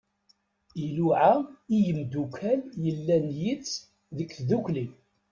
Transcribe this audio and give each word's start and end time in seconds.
Iluɛa 0.83 1.31
i 1.73 1.77
yimddukal 1.83 2.59
yellan 2.83 3.25
yid-s 3.39 3.73
deg 4.17 4.29
tddukli. 4.37 4.85